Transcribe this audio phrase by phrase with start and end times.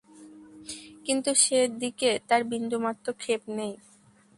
[1.05, 3.73] কিন্তু সে দিকে তার বিন্দুমাত্র ক্ষেপ নেই।